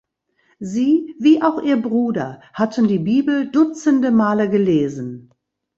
Sie 0.57 1.15
wie 1.19 1.43
auch 1.43 1.61
ihr 1.61 1.79
Bruder 1.79 2.41
hatten 2.55 2.87
die 2.87 2.97
Bibel 2.97 3.51
Dutzende 3.51 4.09
Male 4.09 4.49
gelesen. 4.49 5.31